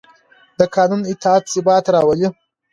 د 0.59 0.61
قانون 0.75 1.01
اطاعت 1.11 1.43
ثبات 1.53 1.85
راولي 1.93 2.27